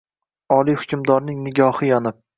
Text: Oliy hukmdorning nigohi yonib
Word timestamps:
Oliy 0.55 0.77
hukmdorning 0.79 1.39
nigohi 1.49 1.91
yonib 1.95 2.23